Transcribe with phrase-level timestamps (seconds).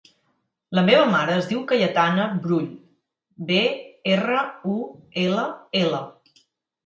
[0.77, 2.65] La meva mare es diu Cayetana Brull:
[3.51, 3.59] be,
[4.13, 4.41] erra,
[4.77, 4.79] u,
[5.25, 5.45] ela,
[5.83, 6.01] ela.